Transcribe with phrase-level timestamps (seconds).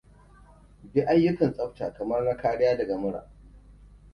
[0.93, 3.29] Bi ayyukan tsafta kamar na kariyar daga mura.